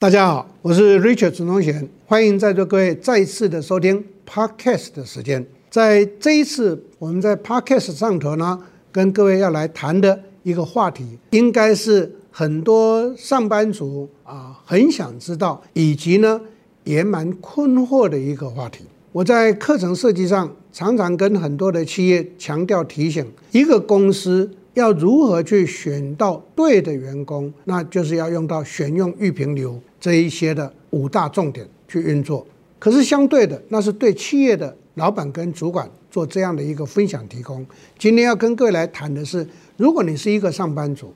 [0.00, 5.44] 大家好，我是 Richard 陈宗贤，欢迎在座各位再次的收听 Podcast 的时间。
[5.68, 8.58] 在这一次我们在 Podcast 上头呢，
[8.90, 16.40] 跟各位要来谈的一个话题，应该是很多上班族啊很想知道，以及呢
[16.84, 18.84] 也蛮困惑的一个话题。
[19.12, 24.50] 我在课程设计上常常跟很多的企业强调提醒，一个公司。
[24.74, 27.52] 要如何去选到对的员工？
[27.64, 32.44] 那就是要用到选用预评流这一些的五大重点去运作。
[32.78, 37.64] 可是相对的，那是对企业的老板跟主管做这样的一个分享提供。
[37.98, 41.12] 今天要跟各位来谈的是，如果你是一个上班族，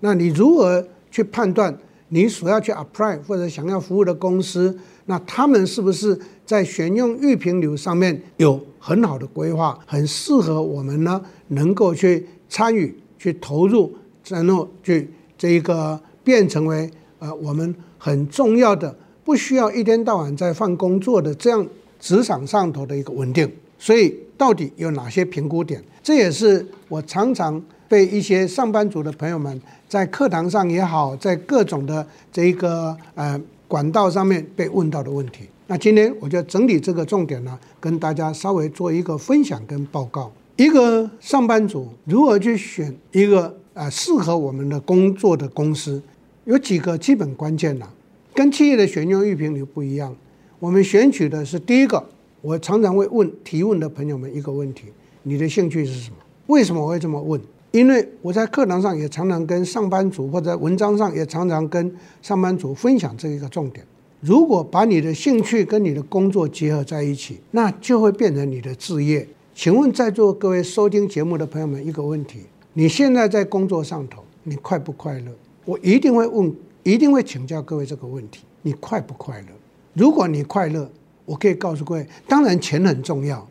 [0.00, 1.76] 那你如何去判断
[2.08, 11.20] 你所要去 apply 或者想要服务的公司，那他们是不是在选用预评流上面有很好的规划，很适合我们呢？
[11.48, 12.26] 能够去。
[12.46, 13.92] 参与去投入，
[14.28, 16.88] 然后去这一个变成为
[17.18, 18.94] 呃我们很重要的，
[19.24, 21.66] 不需要一天到晚在换工作的这样
[21.98, 23.50] 职场上头的一个稳定。
[23.78, 25.82] 所以到底有哪些评估点？
[26.02, 35.48] 这也是我常常被一些上班族的朋友们在课堂上也好，在各种的这一个呃管道上面被问到的问题。
[35.66, 40.30] 那今天我就整理这个重点呢，跟大家稍微做一个分享跟报告。
[40.56, 46.02] 一个上班族如何去选一个啊适合我们的工作的公司，
[46.44, 47.88] 有几个基本关键呢？
[48.34, 50.14] 跟企业的选用育评流不一样。
[50.58, 52.04] 我们选取的是第一个，
[52.42, 54.88] 我常常会问提问的朋友们一个问题：
[55.22, 56.16] 你的兴趣是什么？
[56.48, 57.40] 为什么我会这么问？
[57.70, 63.84] 因为我在课堂上也常常跟上班族，或者文章上也常常跟上班族分享这一个重点。
[64.20, 69.26] 如果把你的兴趣跟你的工作结合在一起，那就会变成你的志业。
[69.54, 72.40] 请问在座各位收听节目的朋友们一个问题：
[72.74, 75.32] 你现在在工作上头，你快不快乐？
[75.64, 79.46] 我一定会问，一定会请教各位这个问题：你快不快乐？
[79.94, 80.90] 如果你快乐，
[81.24, 83.46] 我可以告诉各位，当然钱很重要，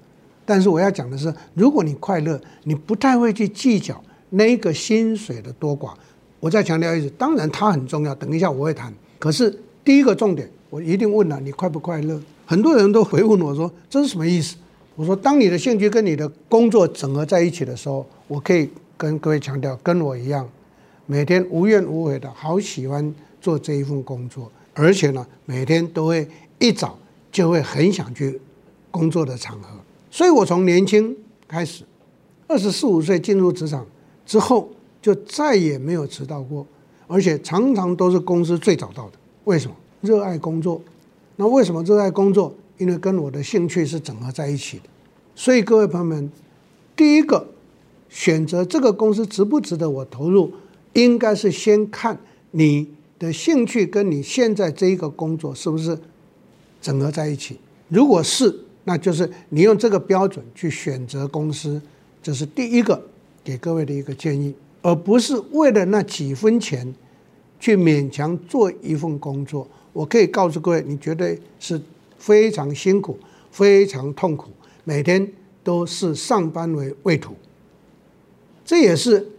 [0.46, 5.94] 但是我要讲的是，如果你快乐，你不太会去计较那一个薪水的多寡。
[6.40, 8.94] 我再强调一次，当然它很重要，等一下我会谈。
[9.18, 12.22] 可是第一个重点，我一定问了，你快不快乐？
[12.46, 14.58] 很多人都回问我说，这是什么意思？
[14.96, 20.48] 我说，当你的兴趣跟你的工作整合在一起的时候，我可以跟各位强调，跟我一样，
[21.06, 26.28] 每天无怨无悔的，好喜欢做这一份工作，而且呢，每天都会
[26.60, 26.98] 一早
[27.32, 28.40] 就会很想去
[28.90, 29.70] 工作的场合。
[30.10, 31.16] 所以我从年轻
[31.48, 31.84] 开始，
[32.48, 33.86] 二十四五岁进入职场
[34.26, 34.70] 之后，
[35.02, 36.66] 就再也没有迟到过，
[37.08, 39.14] 而且常常都是公司最早到的。
[39.44, 39.76] 为什么？
[40.02, 40.82] 热爱工作。
[41.36, 42.54] 那为什么热爱工作？
[42.78, 44.84] 因为跟我的兴趣是整合在一起的，
[45.36, 46.32] 所以各位朋友们，
[46.96, 47.48] 第一个
[48.10, 50.52] 选择这个公司值不值得我投入，
[50.94, 52.18] 应该是先看
[52.52, 52.88] 你
[53.20, 55.98] 的兴趣跟你现在这一个工作是不是
[56.82, 57.60] 整合在一起。
[57.90, 61.82] 如果是，那就是你用这个标准去选择公司，
[62.22, 63.02] 这是第一个
[63.44, 66.94] 给各位的一个建议，而不是为了那几分钱
[67.60, 69.68] 去勉强做一份工作。
[69.92, 71.82] 我可以告诉各位，你绝对是。
[72.16, 73.20] 非常辛苦，
[73.52, 74.50] 非常痛苦，
[74.86, 75.30] 每天
[75.62, 77.36] 都是上班为畏途。
[78.64, 79.30] 这也是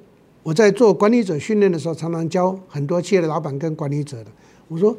[0.45, 4.31] 我在做管理者训练的时候，常常教很多企业的老板跟管理者的。
[4.69, 4.95] 我说，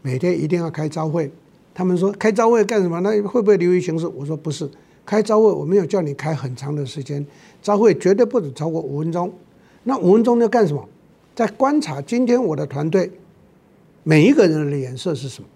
[0.00, 1.30] 每天一定要开朝会。
[1.74, 2.98] 他们说开朝会干什么？
[3.00, 4.06] 那会不会流于形式？
[4.06, 4.68] 我说不是，
[5.04, 7.24] 开朝会我没有叫你开很长的时间，
[7.62, 9.30] 朝会绝对不止超过五分钟。
[9.84, 10.88] 那五分钟要干什么？
[11.36, 13.10] 在观察今天我的团队
[14.02, 15.48] 每一个人的脸色是什么。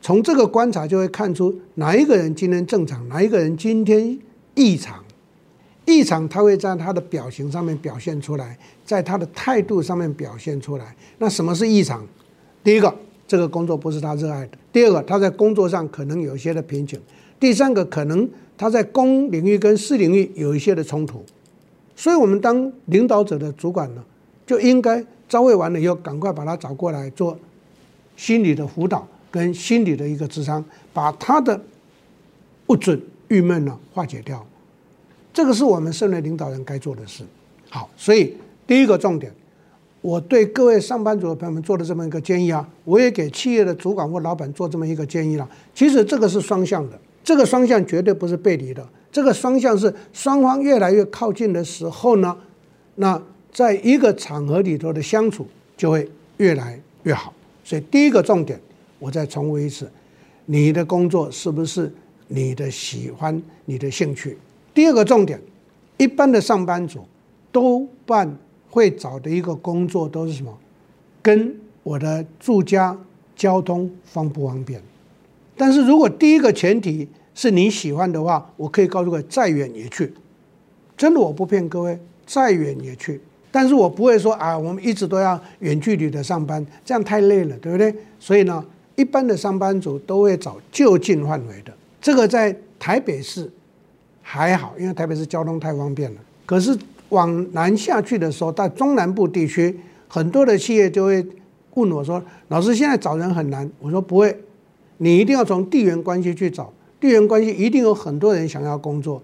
[0.00, 4.18] 从这个观察就会看出哪一个人今天正常，哪一个人今天
[4.54, 5.04] 异常。
[5.88, 10.94] 异常他会在他的表情上面表现出来，在他的态度上面表现出来。
[11.16, 12.06] 那什么是异常？
[12.62, 12.94] 第一个，
[13.26, 17.00] 这个工作不是他热爱的；第二个，他在工作上可能有一些的瓶颈；
[17.40, 18.28] 第三个，可能
[18.58, 21.24] 他在公领域跟私领域有一些的冲突。
[21.96, 24.04] 所以，我们当领导者的主管呢，
[24.46, 27.38] 就应该招会完了以后，赶快把他找过来做
[28.16, 29.08] 心理的辅导。
[29.30, 31.60] 跟心理的一个智商，把他的
[32.64, 32.98] 不准、
[33.28, 34.44] 郁闷呢化解掉，
[35.38, 37.22] 这个是我们身为领导人该做的事。
[37.70, 38.34] 好，所以
[38.66, 39.32] 第一个重点，
[40.00, 45.48] 我对各位上班族的朋友们做的这么一个建议啊，我也给企业的主管或老板做这么一个建议了。
[45.72, 52.36] 其实这个是双向的，这个双向绝对不是背离的，这个双向是双方越来越靠近的时候呢，
[52.96, 55.46] 那在一个场合里头的相处
[55.76, 57.32] 就会越来越好。
[57.62, 58.60] 所以第一个重点。
[58.98, 59.88] 我再重复一次，
[60.46, 61.88] 你的工作是不是
[62.26, 64.36] 你的喜欢、你的兴趣？
[64.78, 65.36] 第二个重点，
[65.96, 67.00] 一般的上班族
[67.50, 68.38] 多半
[68.70, 70.56] 会找的一个工作都是什么？
[71.20, 71.52] 跟
[71.82, 72.96] 我的住家
[73.34, 74.80] 交通方不方便。
[75.56, 80.14] 但是如果第一个前提是你喜欢的话，我可以告诉各位，再远也去。
[80.96, 83.20] 真的，我不骗各位，再远也去。
[83.50, 87.92] 但是我不会说啊，我们一直都要远距离的上班，这样太累了，对不对？
[88.20, 88.64] 所以呢，
[88.94, 91.74] 一般的上班族都会找就近范围的。
[92.00, 93.50] 这个在台北市
[94.30, 96.20] 还好，因为台北市交通太方便了。
[96.44, 96.78] 可是
[97.08, 99.74] 往南下去的时候，到中南部地区，
[100.06, 101.26] 很多的企业就会
[101.72, 104.38] 问我说：“老师，现在找人很难。”我说：“不会，
[104.98, 106.70] 你一定要从地缘关系去找，
[107.00, 109.22] 地缘关系一定有很多人想要工作，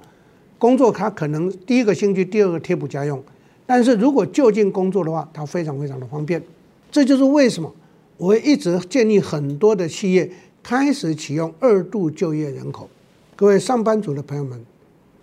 [0.56, 3.22] 工作他可能第一个兴趣，第二个贴补家用。”
[3.66, 6.42] 但是如果就近工作的话，它非常非常的方便，
[6.90, 7.70] 这就是为什么
[8.16, 10.30] 我会一直建议很多的企业
[10.62, 12.88] 开始启用二度就业人口。
[13.36, 14.58] 各位上班族的朋友们，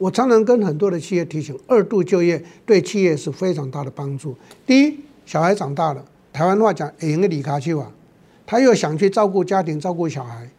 [0.02, 4.36] 我常常跟很多的企业提醒，二度就业对企业是非常大的帮助。
[4.66, 6.04] 第一，小孩长大了，
[6.34, 7.88] 台湾话讲，赢个里卡去啊，
[8.48, 10.50] 他又想去照顾家庭、照顾小孩，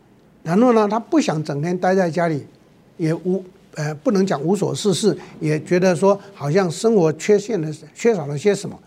[0.44, 2.46] 然后呢，他不想整天待在家里，
[2.96, 3.42] 也无。
[3.74, 8.78] 呃，不能讲无所事事，也觉得说好像生活缺陷了，缺少了些什么，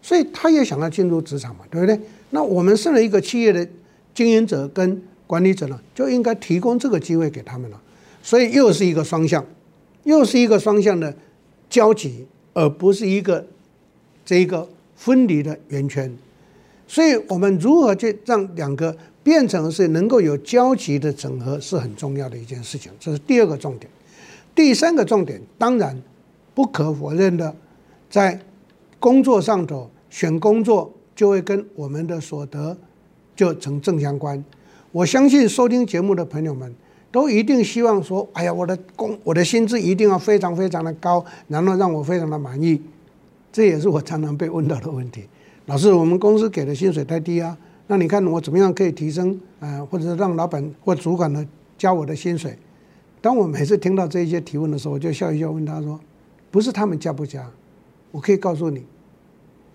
[0.00, 1.98] 所以他也想要进入职场嘛，对不对？
[2.30, 3.66] 那我们身为一个企业的
[4.14, 7.80] 经营者跟管理者呢，就应该提供这个机会给他们了。
[8.22, 9.44] 所以又是一个双向，
[10.04, 11.14] 又是一个双向的
[11.70, 13.46] 交集，而不是一个
[14.24, 16.12] 这一个分离的圆圈。
[16.86, 22.92] 所以我们如何去让两个变成是能够有交集的整合，是很重要的一件事情。
[23.00, 23.90] 这是第二个重点。
[24.54, 25.96] 第三个重点，当然
[26.54, 27.54] 不可否认的，
[28.10, 28.38] 在
[28.98, 32.76] 工作上头选工作就会跟我们的所得
[33.34, 34.44] 就成正相关。
[34.90, 36.74] 我相信收听节目的朋友们
[37.12, 42.82] 都一定希望说：“哎呀，我的工我的薪资一定要非常非常的高，然后让我非常的满意。”
[43.52, 45.28] 这也是我常常被问到的问题。
[45.66, 47.56] 老师，我们公司给的薪水太低啊，
[47.86, 49.38] 那你看我怎么样可以提升？
[49.60, 52.58] 呃，或者是让老板或主管呢加我的薪水？
[53.20, 56.00] 当我每次听到这些提问的时候，我就笑一笑，问他说
[56.50, 57.48] ：“不是他们加不加？
[58.10, 58.82] 我可以告诉你，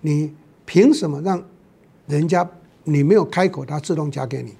[0.01, 0.33] 你
[0.65, 1.41] 凭什么让
[2.07, 2.49] 人家
[2.83, 4.53] 你没有开口，他自动加给你？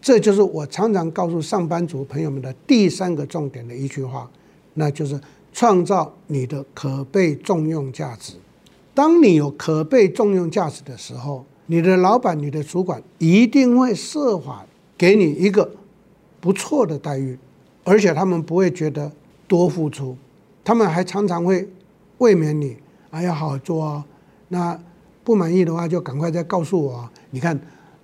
[0.00, 4.30] 这就是我常常告诉上班族朋友们的第三个重点的一句话，
[4.74, 5.20] 那就是
[5.52, 8.34] 创造你的可被重用价值。
[8.94, 14.64] 当你有可被重用价值的时候，你的老板、你的主管一定会设法
[14.96, 15.70] 给你一个
[16.40, 17.38] 不错的待遇。”
[17.82, 19.10] 而且他们不会觉得
[19.48, 20.16] 多付出，
[20.62, 21.66] 他们还常常会
[22.18, 22.76] 慰勉你，
[23.10, 24.04] 哎呀，好好做啊。
[24.48, 24.78] 那
[25.24, 27.12] 不满意的话，就赶快再告诉我啊。
[27.30, 27.58] 你看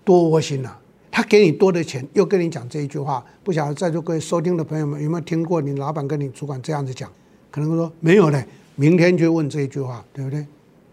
[0.04, 0.76] 多窝心呐！
[1.16, 3.24] 他给你多的钱，又跟你讲这一句话。
[3.42, 7.10] 不晓得在座各位收听的朋友们有没有听过你老板跟你主管这样子讲？
[7.50, 10.46] 可能会说没有嘞，明天就问这一句话，对不对？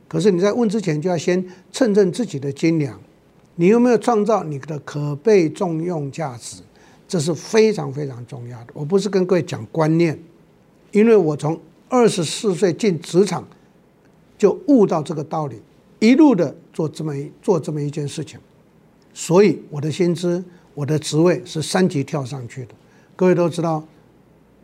[0.08, 2.98] 可是你在问之前，就要先称称自己的斤两，
[3.56, 6.62] 你有没有创造你的可被重用价值？
[7.06, 8.68] 这是非常非常重要的。
[8.74, 10.18] 我不是跟各位讲观念，
[10.94, 11.60] 因为我从
[11.90, 13.46] 二十四岁进职场
[14.38, 15.62] 就悟到这个道理，
[16.00, 18.40] 一路的做这么一做这么一件事情，
[19.14, 20.44] 所以我的薪资、
[20.74, 22.74] 我的职位是三级跳上去的。
[23.16, 23.84] 各位都知道，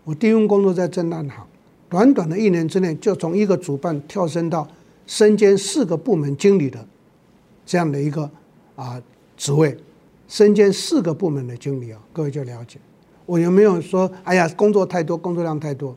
[0.03, 1.45] 我第一份工作在震旦行，
[1.87, 4.67] 短短的一年之内就从一个主办跳升到
[5.05, 6.83] 身兼四个部门经理的
[7.65, 8.29] 这样的一个
[8.75, 9.01] 啊
[9.37, 9.77] 职位。
[10.27, 12.79] 身兼四个部门的经理啊，各位就了解。
[13.25, 15.95] 我有没有说，哎呀，工作太多，工作量太多？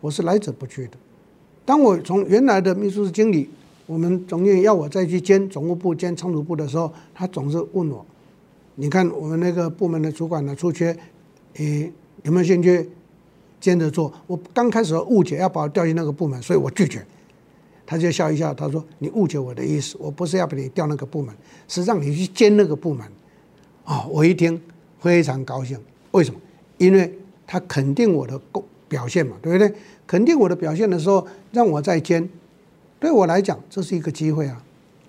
[0.00, 0.92] 我是来者不拒的。
[1.64, 3.50] 当我从原来的秘书室经理，
[3.86, 8.04] 我们总经理要我再去兼总务部、兼仓储部的时候，他总是问我
[8.76, 10.96] ：“你看我们那个部门的主管呢出缺，
[11.56, 11.92] 你
[12.24, 12.88] 有没有兴趣
[13.60, 17.04] 兼着做？”我刚开始误解要把我调进那个部门，所以我拒绝。
[17.86, 21.32] 他就笑一笑，他说：“你误解我的意思，我不是要把你调那个部门，
[21.68, 23.06] 是让你去兼那个部门。”
[23.84, 24.60] 啊，我一听
[24.98, 25.78] 非常高兴，
[26.10, 26.40] 为什么？
[26.78, 27.16] 因为
[27.46, 29.72] 他肯定我的工表现嘛，对不对？
[30.04, 32.28] 肯定我的表现的时候，让我再兼，
[32.98, 34.62] 对我来讲这是一个机会啊。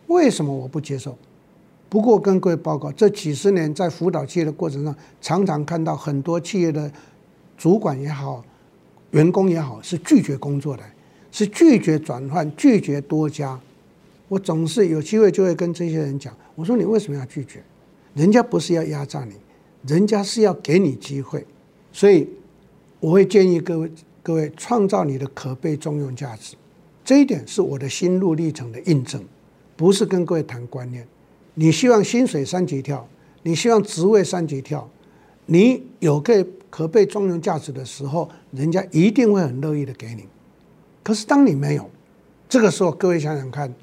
[0.08, 1.18] 为什么我不接受？
[1.90, 6.92] 不过跟各位报告，这几十年在辅导企业的过程中，常常看到很多企业的
[7.58, 8.44] 主管也好，
[9.12, 10.84] 员工也好，是拒绝工作的，
[11.32, 13.60] 是拒绝转换，拒绝多加。
[14.28, 17.64] 我总是有机会就会跟这些人讲，我说你为什么要拒绝？
[18.14, 19.34] 人家不是要压榨你，
[19.86, 21.46] 人家是要给你机会，
[21.94, 22.28] 所以
[23.00, 23.92] 我会建议各位
[24.22, 26.56] 各位创造你的可被重用价值，
[27.08, 29.24] 这一点是我的心路历程的印证，
[29.78, 31.08] 不是跟各位谈观念。
[31.54, 33.08] 你希望薪水三级跳，
[33.44, 34.86] 你希望职位三级跳，
[35.46, 40.26] 你有个可被重用价值的时候，人家一定会很乐意的给你。
[41.02, 41.90] 可是当你没有，
[42.50, 43.74] 这个时候各位想想看，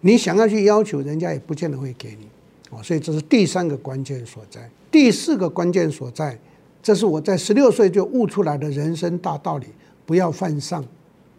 [0.00, 2.28] 你想要去要求人家，也不见得会给你。
[2.70, 4.70] 哦，所以这是第三个关键所在。
[4.88, 6.38] 第四个关键所在，
[6.80, 9.66] 这是我在十六岁就悟出来的人生大道理：
[10.06, 10.84] 不要犯上。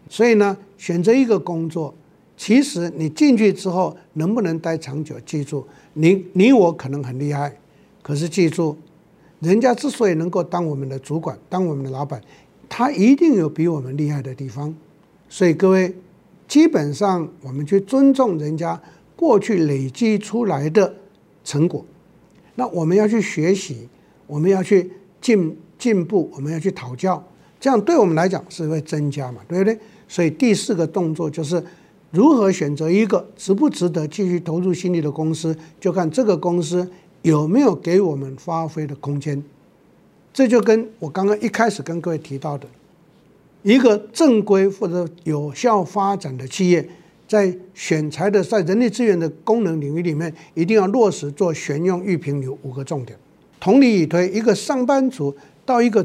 [0.10, 1.94] 所以呢，选择一个工作，
[2.36, 5.20] 其实你进去之后能不能待长久？
[5.20, 7.56] 记住，你你我可能很厉害，
[8.02, 8.76] 可是记住，
[9.40, 12.20] 人家之所以能够当我们的主管、当我们的老板，
[12.68, 14.76] 他一定有比我们厉害的地方。
[15.30, 15.94] 所以各位，
[16.48, 18.82] 基本上我们去尊重人家
[19.16, 20.92] 过去累积出来的
[21.44, 21.86] 成果，
[22.56, 23.88] 那我们要去学习，
[24.26, 27.24] 我们要去进进步，我们要去讨教，
[27.60, 29.78] 这样对我们来讲是会增加嘛，对不对？
[30.10, 31.64] 所以第四个动作就是
[32.12, 36.90] 如何选择一个值不值得继续投入心力的公司，就看这个公司
[37.22, 39.42] 有没有给我们发挥的空间。
[40.34, 42.68] 这就跟我刚刚一开始跟各位提到的，
[43.62, 46.90] 一个正规或者有效发展的企业，
[47.28, 53.18] 在选材的在人力资源的功能领域里面，一定要落实做选用预评有五个重点。
[53.60, 55.36] 同理以推，一个上班族
[55.66, 56.04] 到一个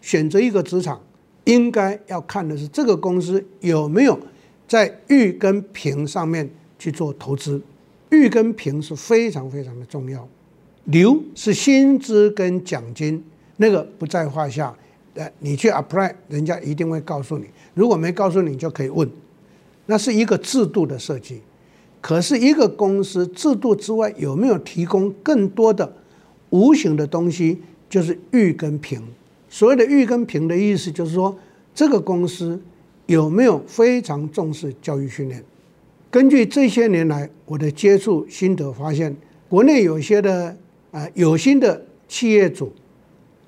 [0.00, 1.00] 选择一个职场。
[1.46, 4.16] 应该要看的是这个公司有没有
[4.68, 6.48] 在育跟评上面
[6.78, 7.60] 去做投资，
[8.10, 10.28] 育跟评是非常非常的重要。
[10.84, 13.20] 留是薪资跟奖金，
[13.56, 14.72] 那个不在话下。
[15.14, 17.46] 呃，你去 apply，人家一定会告诉你。
[17.74, 19.08] 如果没告诉你，就可以问。
[19.86, 21.40] 那是一个制度的设计。
[22.02, 25.90] 可是一个公司制度之外有没有提供更多的
[26.50, 29.02] 无形的东西，就是育跟评。
[29.48, 31.36] 所谓的育跟评的意思，就是说
[31.74, 32.60] 这个公司
[33.06, 35.42] 有没有非常重视教育训练？
[36.10, 39.14] 根据这些年来我的接触心得发现，
[39.48, 40.56] 国内有些的
[40.90, 42.72] 啊有心的企业主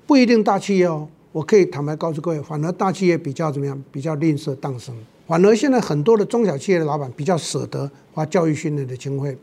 [0.05, 3.83] 不一定大企业哦，我可以坦白告诉各位，反而大企业比较怎么样？
[3.91, 4.95] 比较吝啬当生，
[5.27, 9.35] 反而现在很多的中小企业的老板比较舍得花教育训练的经费。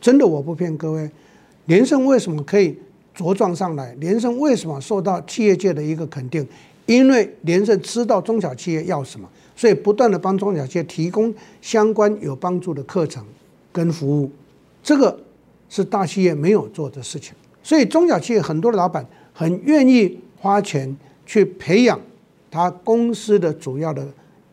[0.00, 1.10] 真的，我不骗各位，
[1.66, 2.76] 联圣为什么可以？
[3.16, 6.46] 茁壮上来，联圣为什么受到企业界的一个肯定？
[6.86, 13.24] 因为联圣知道中小企业要什么，所以不断的帮中小企业提供相关有帮助的课程
[13.70, 14.30] 跟服务。
[14.82, 15.16] 这个
[15.68, 22.00] 是大企业没有做的事情，所以中小企业很多的老板很愿意花钱去培养
[22.50, 24.06] 他公司的主要的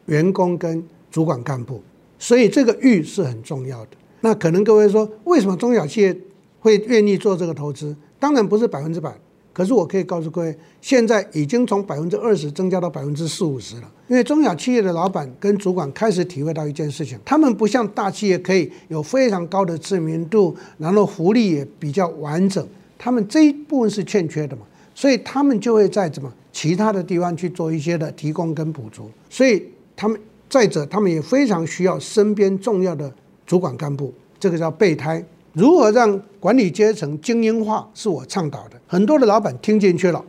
[0.06, 1.82] 员工跟主管干部。
[2.20, 3.92] 所以这个育是很重要的。
[4.22, 6.16] 那可能各位说，为什么中小企业
[6.60, 7.96] 会愿意做这个投资？
[8.20, 9.14] 当然不是百分之百，
[9.54, 13.92] 可是我可以告诉各位，现在已经从百分之二十增加到百分之四五十了。
[14.08, 29.10] 因为中小企业的老板跟主管开始体会到一件事情，他们不像大企业可以有非常高的知名度，然后福利也比较完整，他们这一部分是欠缺的嘛，所以他们就会在什么其他的地方去做一些的提供跟补足。
[29.30, 29.64] 所以
[29.96, 33.14] 他们再者，他们也非常需要身边重要的
[33.46, 35.24] 主管干部，这个叫备胎。
[35.54, 38.80] 如何让管理阶层精英化，是我倡导的。
[38.88, 40.24] 很多的老板听进去了，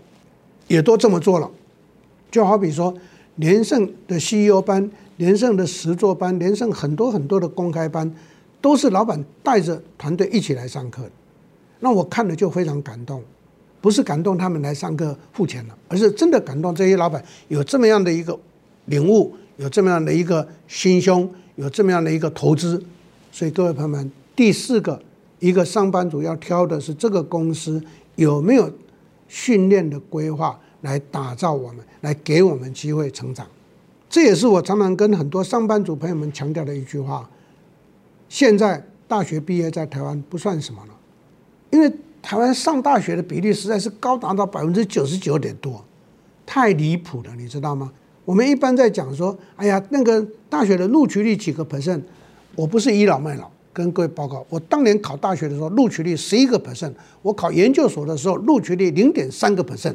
[0.67, 1.50] 也都这么做了。
[2.31, 2.95] 就好比说，
[3.37, 8.11] 联圣的 CEO 班、联圣的实作班、联圣很多很多的公开班，
[8.61, 11.03] 都是老板带着团队一起来上课。
[11.81, 13.23] 那我看了就非常感动，
[13.81, 18.39] 不是感动他们来上课付钱了，而是真的感动这些老板有这么样的一个
[18.87, 22.83] 领悟，有这么样的一个心胸，有这么样的一个投资。
[23.31, 25.00] 所以各位朋友们，第四个。
[25.40, 27.82] 一个上班族要挑的是这个公司
[28.14, 28.70] 有没有
[29.26, 33.47] 训练的规划来打造我们，来给我们机会成长。
[34.09, 37.28] 这也是我常常跟很多上班族朋友们强调的一句话。
[38.28, 40.94] 现在大学毕业在台湾不算什么了，
[41.70, 41.92] 因为
[42.23, 45.85] 台湾上大学的比例实在是高达到百分之九十九点多，
[46.44, 47.90] 太离谱了，你知道吗？
[48.25, 52.02] 我们一般在讲说，哎呀，那个大学的录取率几个 percent，
[52.54, 53.50] 我不是倚老卖老。
[53.73, 59.95] 跟各位报告，我当年考大学的时候，录取率十一个 percent；我考研究所的时候，录取率零点三个 percent。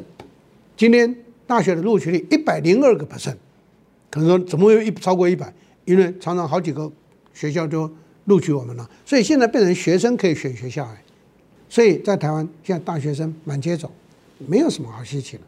[0.76, 1.14] 今天
[1.46, 3.36] 大学的录取率一百零二个 percent，
[4.10, 5.52] 可能说怎么会一超过一百？
[5.84, 6.90] 因为常常好几个
[7.32, 7.90] 学校就
[8.24, 11.02] 录取我们了，所以现在变成学生可以选学校哎。
[11.68, 13.90] 所以在台湾现在大学生满街走，
[14.46, 15.42] 没有什么好稀奇的。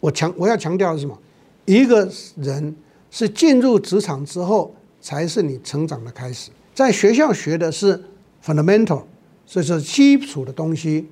[0.00, 1.18] 我强我要强调的是什么？
[1.64, 2.74] 一个人
[3.10, 6.50] 是进入职场之后，才是你成长的开始。
[6.74, 8.02] 在学校学的是
[8.44, 9.02] fundamental，
[9.46, 11.06] 这是基础的东西，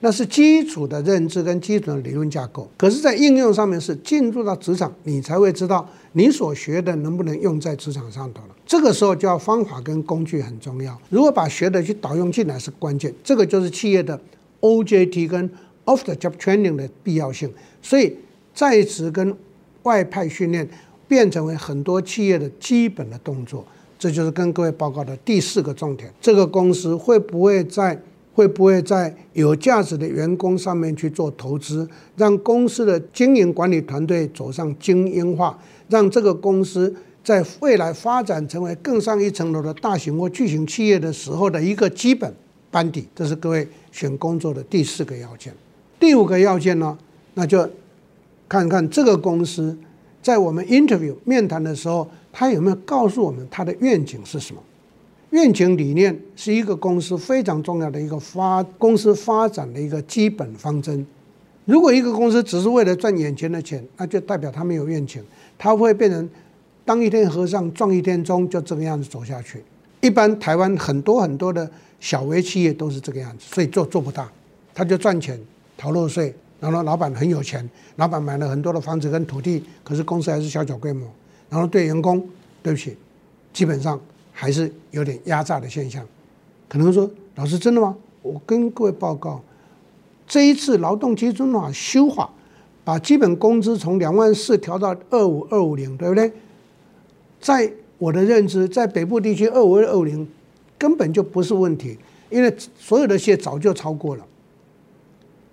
[0.00, 2.68] 那是基础的认知跟基础的理论架构。
[2.76, 8.54] 可是，在应用上面是进入到职场，你才会知道你所学的能不能用在职场上头了。
[8.66, 11.00] 这个时候，就要方法跟工具很重要。
[11.10, 14.20] 如果把学的去导用进来是关键，这个就是企业的
[14.60, 15.48] OJT 跟
[15.84, 17.52] Off the Job Training 的必要性。
[17.80, 18.16] 所以，
[18.52, 19.36] 在职跟
[19.84, 20.68] 外派训练
[21.06, 23.64] 变成为很多企业的基本的动作。
[24.04, 27.98] 这就是跟各位报告的第四个重点：这个公司会不会在
[28.34, 35.58] 会不会在有价值的员工上面去做投资，让公司的经营管理团队走上精英化，
[35.88, 42.30] 让这个公司在未来发展成为更上一层楼的大型或巨型企业的时候的一个基本
[42.70, 45.50] 班底，这是各位选工作的第四个要件。
[45.98, 46.98] 第五个要件呢，
[47.32, 47.66] 那就
[48.46, 49.74] 看看这个公司
[50.20, 54.60] 在我们 interview 面谈的时候，他有没有告诉我们他的愿景是什么。
[55.30, 61.06] 愿景理念是一个公司非常重要的一个发公司发展的一个基本方针。
[61.64, 65.22] 如果一个公司只是为了赚眼前的钱，那就代表他没有愿景，
[65.56, 66.28] 他会变成
[66.84, 69.62] 当一天和尚撞一天钟，就这个样子走下去。
[70.00, 71.68] 一般台湾很多很多的
[72.00, 74.30] 小微企业都是这个样子，所以做做不大，
[74.74, 75.40] 他就赚钱
[75.78, 81.08] 逃漏税，然后老板很有钱，老板买了很多的房子跟土地，可是公司还是小小规模，
[81.48, 82.26] 然后对员工，
[82.62, 82.96] 对不起，
[83.52, 84.00] 基本上。
[84.36, 86.04] 还是有点压榨的现象，
[86.68, 87.96] 可能说老师真的吗？
[88.20, 89.40] 我跟各位报告，
[90.26, 92.28] 这一次劳动基准法修法，
[92.82, 96.32] 把基本工资从两万四调到二五二五零，对不对？
[97.40, 100.26] 在我的认知，在北部地区二五二五零
[100.76, 101.96] 根本就不是问题，
[102.30, 104.26] 因为所有的企业早就超过了。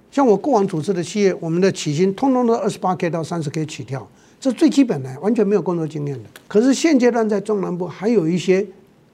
[0.10, 4.10] 像我过往组织的企业，我们的起薪通通都二十八 K 到三十 K 起跳。
[4.41, 6.29] 这最基本的，完全没有工作经验的。
[6.48, 8.65] 可是现阶段在中南部还有一些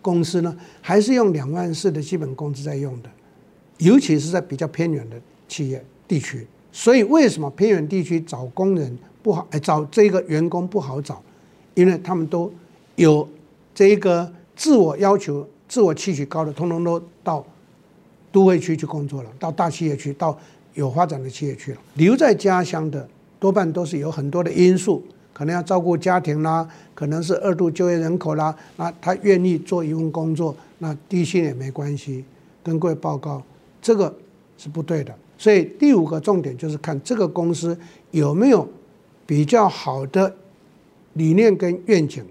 [0.01, 3.09] 公司呢，还是用两万四的基本工资在用的，
[3.79, 5.19] 尤其是在比较偏远的
[5.49, 6.47] 企业地区。
[6.71, 9.45] 所以为什么偏远地区找工人不好？
[9.51, 11.21] 哎，找这个员工不好找，
[11.73, 12.49] 因为他们都
[12.95, 13.27] 有
[13.75, 17.45] 这个自我要求、自我期许高的，通通都到
[18.31, 20.39] 都会区去工作了，到大企业去，到
[20.73, 21.77] 有发展的企业去了。
[21.95, 23.05] 留在家乡的
[23.41, 25.03] 多半都是有很多的因素。
[25.37, 32.25] 可能要照顾家庭啦，可能是二度就业人口啦，那他愿意做一份工作，那低薪也没关系。
[32.63, 33.43] 跟各位报告，
[33.79, 34.11] 这个
[34.57, 35.13] 是不对的。
[35.37, 37.77] 所以第五个重点就是看这个公司
[38.09, 38.67] 有没有
[39.27, 40.35] 比较好的
[41.13, 42.25] 理念跟愿景，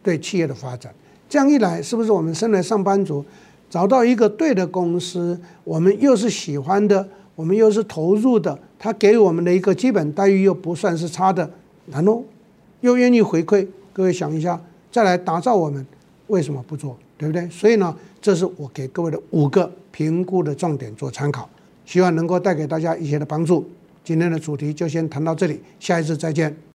[0.00, 0.94] 对企业的发展。
[1.28, 3.24] 这样一来，是不是我们身为上班族，
[3.68, 11.50] 找到一个对的公司，我们又是喜欢的，我们又是投入的，他给我们的一个基本待遇又不算是差的，
[11.90, 12.24] 然后。
[12.82, 14.60] 又愿意回馈，各位想一下，
[14.92, 15.84] 再来打造我们，
[16.26, 16.96] 为什么不做？
[17.16, 17.48] 对不对？
[17.48, 21.48] 所以呢，这是我给各位的五个评估的重点做参考，
[21.86, 23.64] 希望能够带给大家一些的帮助。
[24.04, 26.54] 今天的主题就先谈到这里，下一次再见。